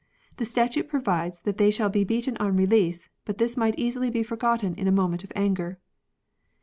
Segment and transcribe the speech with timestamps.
[0.37, 4.23] The statute provides that they shall be beaten on release, but this might easily be
[4.23, 5.77] forgotten in a moment of anger.